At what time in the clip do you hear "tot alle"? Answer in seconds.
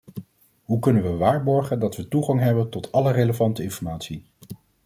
2.69-3.11